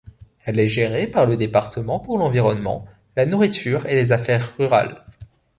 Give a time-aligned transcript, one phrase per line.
[0.45, 5.05] Elle est gérée par le département pour l'environnement, la nourriture et les affaires rurales.